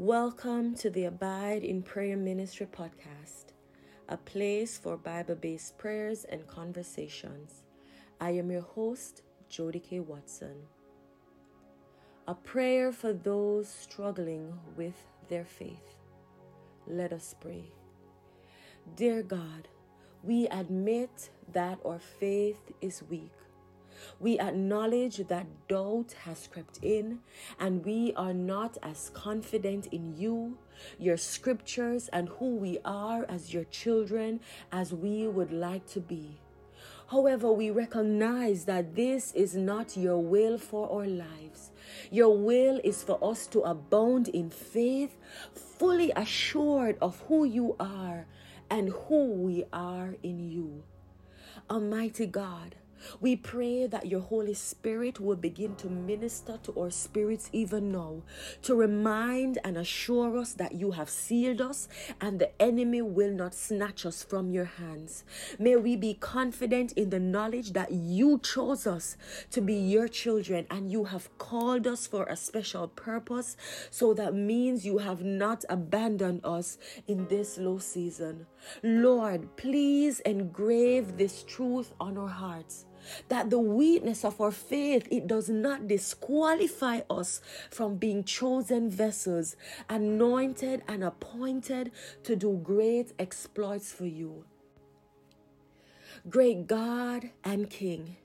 Welcome 0.00 0.76
to 0.76 0.90
the 0.90 1.06
Abide 1.06 1.64
in 1.64 1.82
Prayer 1.82 2.16
Ministry 2.16 2.66
podcast, 2.66 3.46
a 4.08 4.16
place 4.16 4.78
for 4.78 4.96
Bible 4.96 5.34
based 5.34 5.76
prayers 5.76 6.22
and 6.22 6.46
conversations. 6.46 7.64
I 8.20 8.30
am 8.30 8.48
your 8.48 8.62
host, 8.62 9.22
Jody 9.48 9.80
K. 9.80 9.98
Watson. 9.98 10.54
A 12.28 12.34
prayer 12.36 12.92
for 12.92 13.12
those 13.12 13.68
struggling 13.68 14.56
with 14.76 14.94
their 15.26 15.44
faith. 15.44 15.96
Let 16.86 17.12
us 17.12 17.34
pray. 17.40 17.64
Dear 18.94 19.24
God, 19.24 19.66
we 20.22 20.46
admit 20.46 21.30
that 21.52 21.80
our 21.84 21.98
faith 21.98 22.70
is 22.80 23.02
weak. 23.10 23.34
We 24.20 24.38
acknowledge 24.38 25.18
that 25.28 25.46
doubt 25.68 26.14
has 26.24 26.46
crept 26.46 26.78
in, 26.82 27.20
and 27.58 27.84
we 27.84 28.12
are 28.16 28.34
not 28.34 28.78
as 28.82 29.10
confident 29.14 29.86
in 29.88 30.16
you, 30.16 30.58
your 30.98 31.16
scriptures, 31.16 32.08
and 32.12 32.28
who 32.28 32.56
we 32.56 32.78
are 32.84 33.24
as 33.28 33.52
your 33.52 33.64
children 33.64 34.40
as 34.72 34.92
we 34.92 35.26
would 35.26 35.52
like 35.52 35.86
to 35.88 36.00
be. 36.00 36.40
However, 37.10 37.50
we 37.50 37.70
recognize 37.70 38.66
that 38.66 38.94
this 38.94 39.32
is 39.32 39.56
not 39.56 39.96
your 39.96 40.18
will 40.18 40.58
for 40.58 40.92
our 40.92 41.06
lives. 41.06 41.70
Your 42.10 42.36
will 42.36 42.80
is 42.84 43.02
for 43.02 43.18
us 43.24 43.46
to 43.48 43.60
abound 43.60 44.28
in 44.28 44.50
faith, 44.50 45.16
fully 45.54 46.12
assured 46.14 46.98
of 47.00 47.18
who 47.28 47.44
you 47.44 47.76
are 47.80 48.26
and 48.70 48.90
who 48.90 49.32
we 49.32 49.64
are 49.72 50.16
in 50.22 50.38
you. 50.38 50.82
Almighty 51.70 52.26
God, 52.26 52.76
we 53.20 53.36
pray 53.36 53.86
that 53.86 54.06
your 54.06 54.20
Holy 54.20 54.54
Spirit 54.54 55.20
will 55.20 55.36
begin 55.36 55.74
to 55.76 55.88
minister 55.88 56.58
to 56.62 56.80
our 56.80 56.90
spirits 56.90 57.48
even 57.52 57.92
now, 57.92 58.22
to 58.62 58.74
remind 58.74 59.58
and 59.64 59.76
assure 59.76 60.38
us 60.38 60.52
that 60.54 60.72
you 60.72 60.92
have 60.92 61.10
sealed 61.10 61.60
us 61.60 61.88
and 62.20 62.38
the 62.38 62.50
enemy 62.60 63.02
will 63.02 63.32
not 63.32 63.54
snatch 63.54 64.04
us 64.06 64.22
from 64.22 64.50
your 64.50 64.64
hands. 64.64 65.24
May 65.58 65.76
we 65.76 65.96
be 65.96 66.14
confident 66.14 66.92
in 66.92 67.10
the 67.10 67.20
knowledge 67.20 67.72
that 67.72 67.92
you 67.92 68.38
chose 68.38 68.86
us 68.86 69.16
to 69.50 69.60
be 69.60 69.74
your 69.74 70.08
children 70.08 70.66
and 70.70 70.90
you 70.90 71.04
have 71.04 71.36
called 71.38 71.86
us 71.86 72.06
for 72.06 72.24
a 72.24 72.36
special 72.36 72.88
purpose. 72.88 73.56
So 73.90 74.14
that 74.14 74.34
means 74.34 74.84
you 74.84 74.98
have 74.98 75.22
not 75.22 75.64
abandoned 75.68 76.40
us 76.44 76.78
in 77.06 77.26
this 77.28 77.58
low 77.58 77.78
season. 77.78 78.46
Lord, 78.82 79.56
please 79.56 80.20
engrave 80.20 81.16
this 81.16 81.42
truth 81.44 81.92
on 82.00 82.18
our 82.18 82.28
hearts 82.28 82.86
that 83.28 83.50
the 83.50 83.58
weakness 83.58 84.24
of 84.24 84.40
our 84.40 84.50
faith 84.50 85.06
it 85.10 85.26
does 85.26 85.48
not 85.48 85.88
disqualify 85.88 87.00
us 87.10 87.40
from 87.70 87.96
being 87.96 88.24
chosen 88.24 88.90
vessels 88.90 89.56
anointed 89.88 90.82
and 90.88 91.02
appointed 91.04 91.90
to 92.24 92.36
do 92.36 92.60
great 92.62 93.12
exploits 93.18 93.92
for 93.92 94.06
you. 94.06 94.44
Great 96.28 96.66
god 96.66 97.30
and 97.44 97.70
king 97.70 98.16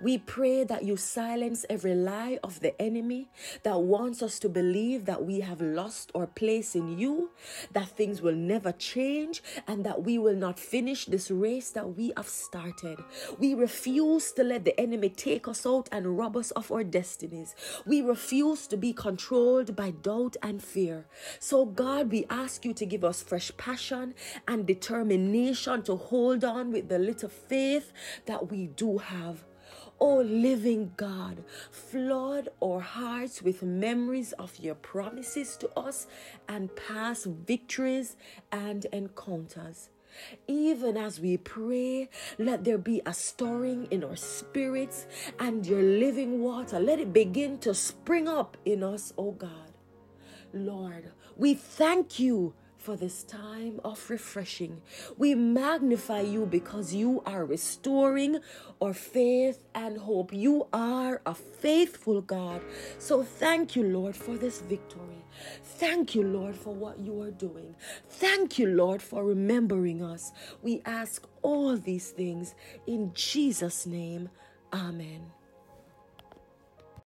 we 0.00 0.18
pray 0.18 0.64
that 0.64 0.84
you 0.84 0.96
silence 0.96 1.64
every 1.68 1.94
lie 1.94 2.38
of 2.42 2.60
the 2.60 2.80
enemy 2.80 3.28
that 3.62 3.80
wants 3.80 4.22
us 4.22 4.38
to 4.40 4.48
believe 4.48 5.04
that 5.06 5.24
we 5.24 5.40
have 5.40 5.60
lost 5.60 6.10
our 6.14 6.26
place 6.26 6.74
in 6.74 6.98
you, 6.98 7.30
that 7.72 7.88
things 7.88 8.22
will 8.22 8.34
never 8.34 8.72
change, 8.72 9.42
and 9.66 9.84
that 9.84 10.02
we 10.02 10.18
will 10.18 10.34
not 10.34 10.58
finish 10.58 11.06
this 11.06 11.30
race 11.30 11.70
that 11.70 11.96
we 11.96 12.12
have 12.16 12.28
started. 12.28 12.98
We 13.38 13.54
refuse 13.54 14.32
to 14.32 14.44
let 14.44 14.64
the 14.64 14.78
enemy 14.80 15.08
take 15.08 15.48
us 15.48 15.66
out 15.66 15.88
and 15.92 16.18
rob 16.18 16.36
us 16.36 16.50
of 16.52 16.70
our 16.70 16.84
destinies. 16.84 17.54
We 17.86 18.02
refuse 18.02 18.66
to 18.68 18.76
be 18.76 18.92
controlled 18.92 19.76
by 19.76 19.90
doubt 19.90 20.36
and 20.42 20.62
fear. 20.62 21.06
So, 21.38 21.64
God, 21.64 22.10
we 22.10 22.26
ask 22.30 22.64
you 22.64 22.74
to 22.74 22.86
give 22.86 23.04
us 23.04 23.22
fresh 23.22 23.50
passion 23.56 24.14
and 24.48 24.66
determination 24.66 25.82
to 25.84 25.96
hold 25.96 26.44
on 26.44 26.72
with 26.72 26.88
the 26.88 26.98
little 26.98 27.28
faith 27.28 27.92
that 28.26 28.50
we 28.50 28.68
do 28.68 28.98
have. 28.98 29.44
O 29.98 30.16
living 30.16 30.92
God, 30.96 31.42
flood 31.70 32.48
our 32.62 32.80
hearts 32.80 33.42
with 33.42 33.62
memories 33.62 34.32
of 34.32 34.58
your 34.58 34.74
promises 34.74 35.56
to 35.56 35.70
us 35.78 36.06
and 36.48 36.74
past 36.76 37.26
victories 37.26 38.16
and 38.52 38.84
encounters. 38.92 39.88
Even 40.46 40.96
as 40.96 41.20
we 41.20 41.36
pray, 41.36 42.08
let 42.38 42.64
there 42.64 42.78
be 42.78 43.00
a 43.06 43.12
stirring 43.12 43.86
in 43.90 44.04
our 44.04 44.16
spirits 44.16 45.06
and 45.38 45.66
your 45.66 45.82
living 45.82 46.42
water. 46.42 46.78
Let 46.80 47.00
it 47.00 47.12
begin 47.12 47.58
to 47.58 47.74
spring 47.74 48.28
up 48.28 48.56
in 48.64 48.82
us, 48.82 49.12
O 49.18 49.32
God. 49.32 49.72
Lord, 50.52 51.12
we 51.36 51.54
thank 51.54 52.18
you 52.18 52.54
for 52.86 52.96
this 52.96 53.24
time 53.24 53.80
of 53.84 54.08
refreshing. 54.08 54.80
We 55.18 55.34
magnify 55.34 56.20
you 56.20 56.46
because 56.46 56.94
you 56.94 57.20
are 57.26 57.44
restoring 57.44 58.38
our 58.80 58.94
faith 58.94 59.64
and 59.74 59.98
hope. 59.98 60.32
You 60.32 60.68
are 60.72 61.20
a 61.26 61.34
faithful 61.34 62.20
God. 62.20 62.62
So 63.00 63.24
thank 63.24 63.74
you, 63.74 63.82
Lord, 63.82 64.14
for 64.14 64.36
this 64.36 64.60
victory. 64.60 65.24
Thank 65.64 66.14
you, 66.14 66.22
Lord, 66.22 66.54
for 66.54 66.72
what 66.72 67.00
you 67.00 67.20
are 67.22 67.32
doing. 67.32 67.74
Thank 68.08 68.56
you, 68.56 68.68
Lord, 68.68 69.02
for 69.02 69.24
remembering 69.24 70.00
us. 70.00 70.30
We 70.62 70.80
ask 70.86 71.26
all 71.42 71.76
these 71.76 72.10
things 72.10 72.54
in 72.86 73.10
Jesus' 73.14 73.84
name. 73.84 74.28
Amen. 74.72 75.32